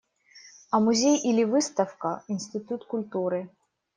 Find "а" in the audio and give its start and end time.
0.71-0.79